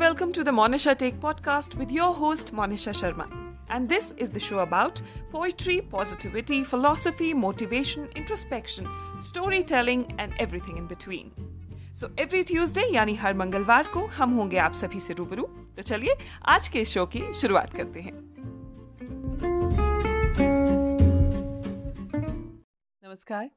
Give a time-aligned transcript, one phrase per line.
[0.00, 3.24] welcome to the Monisha Take podcast with your host Monisha Sharma.
[3.68, 8.88] And this is the show about poetry, positivity, philosophy, motivation, introspection,
[9.20, 11.30] storytelling and everything in between.
[12.00, 15.42] So every Tuesday यानी हर मंगलवार को हम होंगे आप सभी से रूबरू
[15.76, 16.14] तो चलिए
[16.48, 18.12] आज के शो की शुरुआत करते हैं
[23.04, 23.50] नमस्कार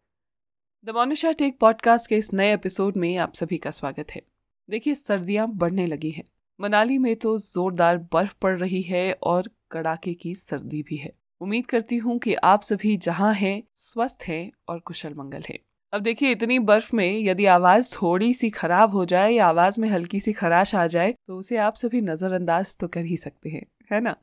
[0.86, 4.22] द मोनिशा टेक पॉडकास्ट के इस नए एपिसोड में आप सभी का स्वागत है
[4.70, 10.14] देखिए सर्दियाँ बढ़ने लगी हैं मनाली में तो जोरदार बर्फ़ पड़ रही है और कड़ाके
[10.14, 14.80] की सर्दी भी है। उम्मीद करती हूँ कि आप सभी जहाँ हैं, स्वस्थ हैं और
[14.80, 15.60] कुशल मंगल हैं।
[15.94, 19.90] अब देखिए, इतनी बर्फ़ में यदि आवाज़ थोड़ी सी खराब हो जाए या आवाज़ में
[19.90, 23.66] हल्की सी खराश आ जाए तो उसे आप सभी नजरअंदाज तो कर ही सकते हैं,
[23.92, 24.16] है ना?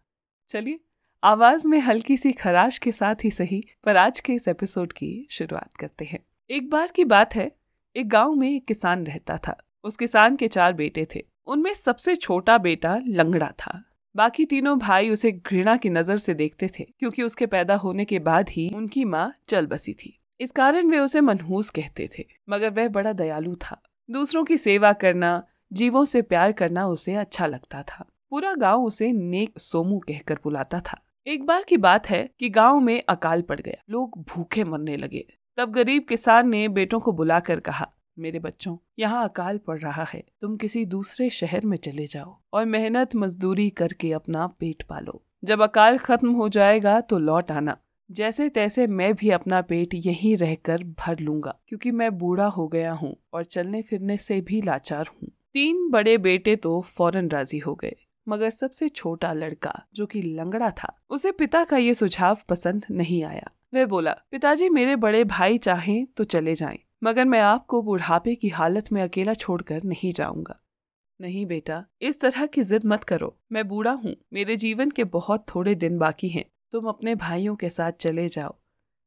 [0.49, 0.81] चलिए,
[1.25, 5.27] आवाज़ में हल्की सी खराश के साथ ही सही, पर आज के इस एपिसोड की
[5.31, 7.53] शुरुआत करते हैं। एक बार की बात है,
[7.97, 12.15] एक गाँव में एक किसान रहता था। उस किसान के चार बेटे थे। उनमें सबसे
[12.17, 13.83] छोटा बेटा लंगड़ा था।
[14.15, 18.19] बाकी तीनों भाई उसे घृणा की नज़र से देखते थे, क्योंकि उसके पैदा होने के
[18.19, 22.71] बाद ही उनकी माँ चल बसी थी। इस कारण वे उसे मनहूस कहते थे, मगर
[22.71, 25.43] वह बड़ा दयालु था। दूसरों की सेवा करना,
[25.73, 30.81] जीवों से प्यार करना उसे अच्छा लगता था। पूरा गाँव उसे नेक सोमू कहकर बुलाता
[30.81, 34.97] था। एक बार की बात है कि गाँव में अकाल पड़ गया। लोग भूखे मरने
[34.97, 35.27] लगे।
[35.57, 40.23] तब गरीब किसान ने बेटों को बुलाकर कहा मेरे बच्चों, यहाँ अकाल पड़ रहा है।
[40.41, 45.63] तुम किसी दूसरे शहर में चले जाओ और मेहनत मजदूरी करके अपना पेट पालो। जब
[45.63, 47.77] अकाल खत्म हो जाएगा तो लौट आना।
[48.11, 52.93] जैसे तैसे मैं भी अपना पेट यहीं रहकर भर लूँगा, क्योंकि मैं बूढ़ा हो गया
[52.93, 57.75] हूँ और चलने फिरने से भी लाचार हूँ। तीन बड़े बेटे तो फ़ौरन राज़ी हो
[57.75, 62.87] गए, मगर सबसे छोटा लड़का, जो कि लंगड़ा था, उसे पिता का ये सुझाव पसंद
[62.91, 67.83] नहीं आया। वह बोला, पिताजी, मेरे बड़े भाई चाहें तो चले जाएँ। मगर मैं आपको
[67.83, 70.61] बुढ़ापे की हालत में अकेला छोड़कर नहीं जाऊँगा।
[71.21, 75.47] नहीं बेटा, इस तरह की जिद मत करो। मैं बूढ़ा हूँ, मेरे जीवन के बहुत
[75.55, 78.55] थोड़े दिन बाकी हैं। तुम अपने भाइयों के साथ चले जाओ।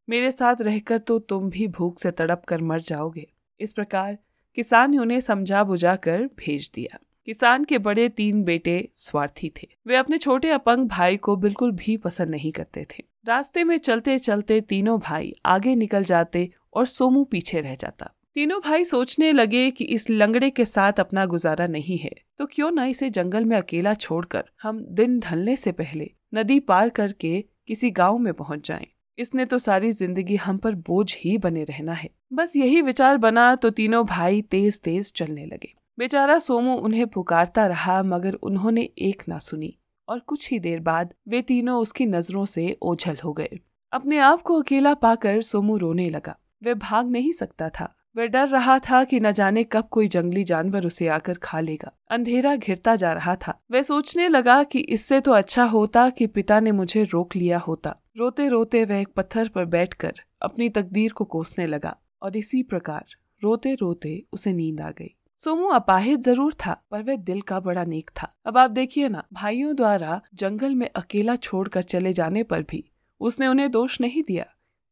[0.08, 3.28] मेरे साथ रहकर तो तुम भी भूख से तड़प कर मर जाओगे।
[3.60, 4.18] इस प्रकार
[4.56, 9.68] किसान ने उन्हें समझा बुझा कर भेज दिया। किसान के बड़े तीन बेटे स्वार्थी थे।
[9.88, 14.20] वे अपने छोटे अपंग भाई को बिल्कुल भी पसंद नहीं करते थे। रास्ते में चलते
[14.20, 19.70] चलते तीनों भाई आगे निकल जाते और सोमू पीछे रह जाता। तीनों भाई सोचने लगे
[19.72, 23.58] कि इस लंगड़े के साथ अपना गुजारा नहीं है तो क्यों न इसे जंगल में
[23.58, 28.86] अकेला छोड़कर हम दिन ढलने से पहले नदी पार करके किसी गाँव में पहुँच जाएँ।
[29.18, 33.54] इसने तो सारी ज़िंदगी हम पर बोझ ही बने रहना है। बस यही विचार बना
[33.56, 39.24] तो तीनों भाई तेज तेज चलने लगे। बेचारा सोमू उन्हें पुकारता रहा, मगर उन्होंने एक
[39.28, 39.76] ना सुनी,
[40.08, 43.60] और कुछ ही देर बाद वे तीनों उसकी नज़रों से ओझल हो गए।
[43.94, 48.48] अपने आप को अकेला पाकर सोमू रोने लगा। वह भाग नहीं सकता था। वह डर
[48.48, 52.96] रहा था कि न जाने कब कोई जंगली जानवर उसे आकर खा लेगा। अंधेरा घिरता
[52.96, 57.04] जा रहा था। वह सोचने लगा कि इससे तो अच्छा होता कि पिता ने मुझे
[57.04, 61.96] रोक लिया होता। रोते रोते वह एक पत्थर पर बैठकर अपनी तकदीर को कोसने लगा
[62.22, 67.16] और इसी प्रकार रोते रोते उसे नींद आ गई। सोमू अपाहिज ज़रूर था, पर वह
[67.16, 71.82] दिल का बड़ा नेक था। अब आप देखिए ना, भाइयों द्वारा जंगल में अकेला छोड़कर
[71.84, 72.84] चले जाने पर भी
[73.22, 74.46] उसने उन्हें दोष नहीं दिया।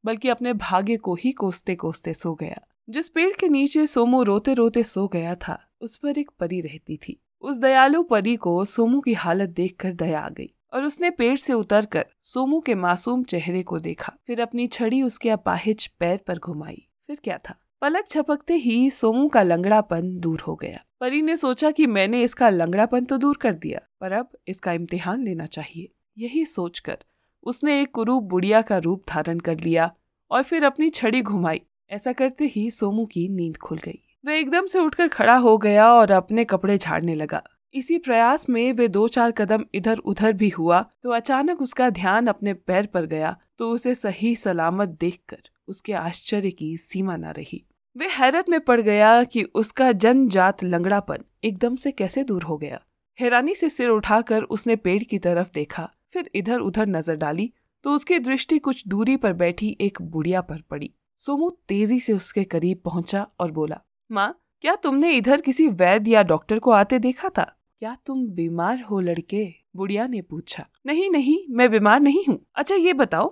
[0.06, 4.53] बल्कि अपने भाग्य को ही कोसते कोसते सो गया। जिस पेड़ के नीचे सोमू रोते
[4.53, 9.00] रोते सो गया था, उस पर एक परी रहती थी। उस दयालु परी को सोमू
[9.01, 13.63] की हालत देखकर दया आ गई और उसने पेड़ से उतरकर सोमू के मासूम चेहरे
[13.63, 17.56] को देखा। फिर अपनी छड़ी उसके अपाहिज पैर पर घुमाई। फिर क्या था?
[17.81, 22.50] पलक छपकते ही सोमू का लंगड़ापन दूर हो गया। परी ने सोचा कि मैंने इसका
[22.50, 26.97] लंगड़ापन तो दूर कर दिया, पर अब इसका इम्तिहान लेना चाहिए। यही सोचकर
[27.44, 29.91] उसने एक कुरूप बुढ़िया का रूप धारण कर लिया
[30.31, 34.66] और फिर अपनी छड़ी घुमाई। ऐसा करते ही सोमू की नींद खुल गई। वह एकदम
[34.66, 37.41] से उठकर खड़ा हो गया और अपने कपड़े झाड़ने लगा।
[37.74, 42.28] इसी प्रयास में वे दो चार कदम इधर उधर भी हुआ तो अचानक उसका ध्यान
[42.28, 47.63] अपने पैर पर गया तो उसे सही सलामत देखकर उसके आश्चर्य की सीमा न रही।
[47.96, 52.80] वे हैरत में पड़ गया कि उसका जनजात लंगड़ापन एकदम से कैसे दूर हो गया।
[53.19, 57.52] हैरानी से सिर उठाकर उसने पेड़ की तरफ़ देखा फिर इधर उधर नज़र डाली
[57.86, 62.44] तो उसकी दृष्टि कुछ दूरी पर बैठी एक बुढ़िया पर पड़ी। सोमू तेज़ी से उसके
[62.44, 63.80] करीब पहुँचा और बोला,
[64.10, 67.44] माँ, क्या तुमने इधर किसी वैद्य या डॉक्टर को आते देखा था?
[67.80, 69.46] क्या तुम बीमार हो लड़के?
[69.75, 73.28] बुढ़िया ने पूछा, नहीं नहीं, मैं बीमार नहीं हूँ। अच्छा ये बताओ,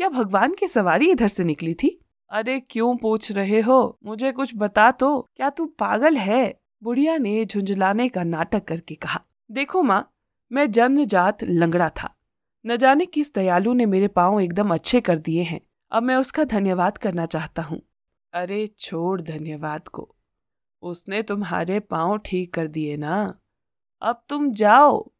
[0.00, 1.98] क्या भगवान की सवारी इधर से निकली थी?
[2.30, 3.98] अरे, क्यों पूछ रहे हो?
[4.04, 6.60] मुझे कुछ बता तो। क्या तू पागल है?
[6.82, 10.12] बुढ़िया ने झुंझलाने का नाटक करके कहा, देखो माँ,
[10.50, 12.14] मैं जन्मजात लंगड़ा था।
[12.66, 15.60] न जाने किस दयालु ने मेरे पाँव एकदम अच्छे कर दिए हैं।
[15.90, 17.82] अब मैं उसका धन्यवाद करना चाहता हूँ।
[18.32, 20.16] अरे, छोड़ धन्यवाद को।
[20.82, 23.40] उसने तुम्हारे पाँव ठीक कर दिए ना।
[24.02, 25.12] अब तुम जाओ।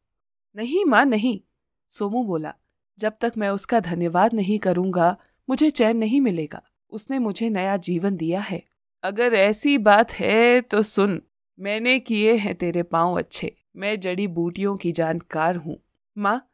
[0.57, 1.41] नहीं माँ, नहीं।
[1.89, 2.55] सोमू बोला,
[2.99, 5.17] जब तक मैं उसका धन्यवाद नहीं करूँगा,
[5.49, 8.63] मुझे चैन नहीं मिलेगा। उसने मुझे नया जीवन दिया है।
[9.03, 11.23] अगर ऐसी बात है तो सुन,
[11.61, 15.79] मैंने किए हैं तेरे पाँव अच्छे। मैं जड़ी बूटियों की जानकार हूँ।
[16.19, 16.50] माँ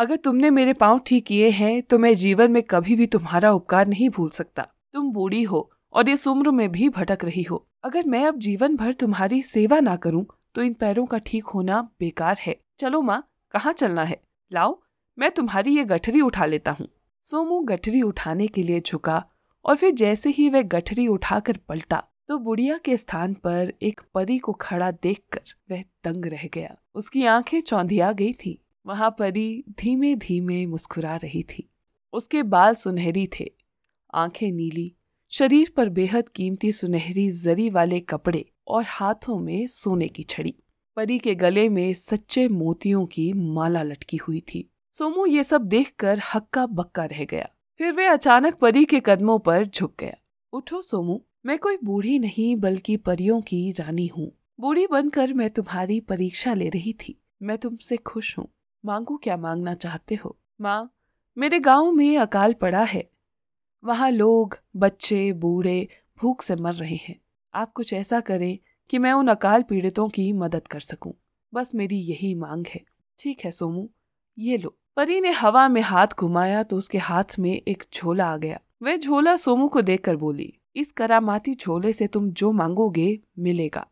[0.00, 3.86] अगर तुमने मेरे पाँव ठीक किए हैं तो मैं जीवन में कभी भी तुम्हारा उपकार
[3.86, 4.62] नहीं भूल सकता।
[4.94, 5.58] तुम बूढ़ी हो,
[5.92, 9.80] और इस उम्र में भी भटक रही हो। अगर मैं अब जीवन भर तुम्हारी सेवा
[9.80, 10.24] ना करूँ
[10.54, 13.22] तो इन पैरों का ठीक होना बेकार है। चलो माँ,
[13.54, 14.20] कहाँ चलना है?
[14.50, 14.78] लाओ,
[15.18, 16.88] मैं तुम्हारी ये गठरी उठा लेता हूँ।
[17.26, 19.22] सोमू गठरी उठाने के लिए झुका,
[19.64, 24.38] और फिर जैसे ही वह गठरी उठाकर पलटा तो बुढ़िया के स्थान पर एक परी
[24.38, 28.58] को खड़ा देखकर वह दंग रह गया। उसकी आँखें चौंधिया गई थी।
[28.90, 31.70] वहाँ परी धीमे धीमे मुस्कुरा रही थी।
[32.12, 33.52] उसके बाल सुनहरी थे,
[34.14, 34.94] आँखें नीली,
[35.28, 40.54] शरीर पर बेहद कीमती सुनहरी जरी वाले कपड़े और हाथों में सोने की छड़ी।
[40.96, 46.20] परी के गले में सच्चे मोतियों की माला लटकी हुई थी। सोमू ये सब देखकर
[46.34, 47.48] हक्का बक्का रह गया।
[47.78, 50.16] फिर वे अचानक परी के कदमों पर झुक गया।
[50.52, 56.00] उठो सोमू, मैं कोई बूढ़ी नहीं, बल्कि परियों की रानी हूँ। बूढ़ी बनकर मैं तुम्हारी
[56.00, 58.48] परीक्षा ले रही थी। मैं तुमसे खुश हूँ।
[58.84, 60.36] मांगो क्या मांगना चाहते हो?
[60.60, 60.92] माँ,
[61.38, 63.10] मेरे गाँव में अकाल पड़ा है।
[63.84, 65.88] वहाँ लोग, बच्चे, बूढ़े
[66.20, 67.20] भूख से मर रहे हैं।
[67.54, 68.58] आप कुछ ऐसा करें
[68.90, 71.12] कि मैं उन अकाल पीड़ितों की मदद कर सकूँ।
[71.54, 72.80] बस मेरी यही मांग है।
[73.18, 73.88] ठीक है, सोमू,
[74.38, 78.36] ये लो। परी ने हवा में हाथ घुमाया तो उसके हाथ में एक झोला आ
[78.36, 83.86] गया। वह झोला सोमू को देखकर बोली, इस करामाती झोले से तुम जो मांगोगे, मिलेगा।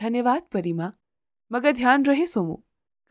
[0.00, 0.96] धन्यवाद परी माँ।
[1.52, 2.62] मगर ध्यान रहे सोमू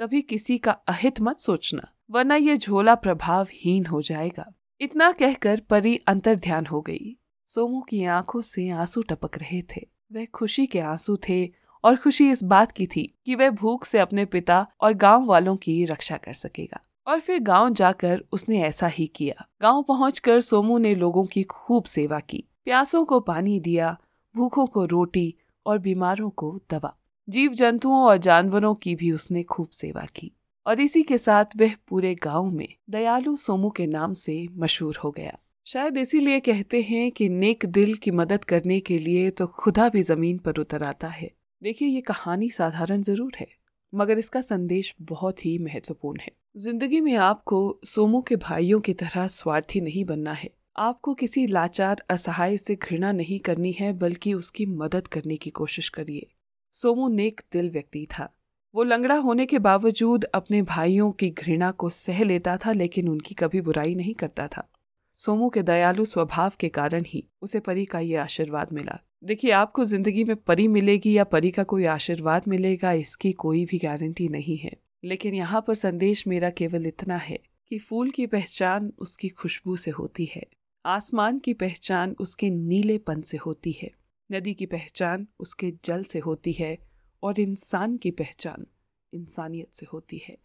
[0.01, 5.95] कभी किसी का अहित मत सोचना, वरना ये झोला प्रभावहीन हो जाएगा। इतना कहकर परी
[5.97, 10.79] अंतर ध्यान हो गई। सोमू की आँखों से आँसू टपक रहे थे। वह खुशी के
[10.79, 11.49] आँसू थे
[11.83, 15.55] और खुशी इस बात की थी कि वह भूख से अपने पिता और गाँव वालों
[15.55, 20.77] की रक्षा कर सकेगा। और फिर गाँव जाकर उसने ऐसा ही किया। गाँव पहुंचकर सोमू
[20.77, 23.99] ने लोगों की खूब सेवा की। प्यासों को पानी दिया,
[24.35, 25.35] भूखों को रोटी
[25.65, 26.95] और बीमारों को दवा।
[27.27, 30.31] जीव जंतुओं और जानवरों की भी उसने खूब सेवा की।
[30.65, 35.11] और इसी के साथ वह पूरे गाँव में दयालु सोमू के नाम से मशहूर हो
[35.11, 35.37] गया।
[35.67, 40.01] शायद इसीलिए कहते हैं कि नेक दिल की मदद करने के लिए तो खुदा भी
[40.01, 41.29] ज़मीन पर उतर आता है।
[41.61, 43.47] देखिए, ये कहानी साधारण ज़रूर है,
[43.93, 49.27] मगर इसका संदेश बहुत ही महत्वपूर्ण है। ज़िंदगी में आपको सोमू के भाइयों की तरह
[49.29, 50.49] स्वार्थी नहीं बनना है।
[50.79, 55.89] आपको किसी लाचार असहाय से घृणा नहीं करनी है, बल्कि उसकी मदद करने की कोशिश
[55.89, 56.27] करिए।
[56.73, 58.37] सोमू नेक दिल व्यक्ति था।
[58.75, 63.35] वो लंगड़ा होने के बावजूद अपने भाइयों की घृणा को सह लेता था, लेकिन उनकी
[63.35, 64.71] कभी बुराई नहीं करता था।
[65.15, 69.83] सोमू के दयालु स्वभाव के कारण ही उसे परी का ये आशीर्वाद मिला। देखिए, आपको
[69.83, 74.57] ज़िंदगी में परी मिलेगी या परी का कोई आशीर्वाद मिलेगा, इसकी कोई भी गारंटी नहीं
[74.57, 79.75] है। लेकिन यहाँ पर संदेश मेरा केवल इतना है कि फूल की पहचान उसकी खुशबू
[79.75, 80.45] से होती है।
[80.85, 84.02] आसमान की पहचान उसके नीलेपन से होती है।
[84.33, 86.77] नदी की पहचान उसके जल से होती है
[87.23, 88.65] और इंसान की पहचान
[89.13, 90.37] इंसानियत से होती है।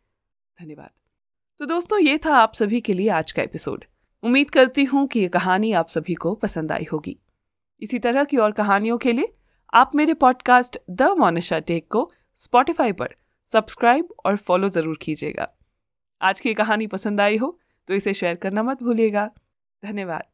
[0.58, 0.90] धन्यवाद।
[1.60, 3.84] तो दोस्तों, ये था आप सभी के लिए आज का एपिसोड।
[4.22, 7.16] उम्मीद करती हूँ कि ये कहानी आप सभी को पसंद आई होगी।
[7.82, 9.32] इसी तरह की और कहानियों के लिए
[9.72, 13.14] आप मेरे पॉडकास्ट द मोनिशा टेक को स्पॉटिफाई पर
[13.46, 15.48] सब्सक्राइब और फॉलो ज़रूर कीजिएगा।
[16.20, 17.58] आज की कहानी पसंद आई हो
[17.88, 19.30] तो इसे शेयर करना मत भूलिएगा।
[19.82, 20.24] धन्यवाद।